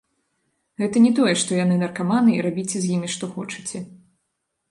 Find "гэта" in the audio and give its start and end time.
0.83-0.97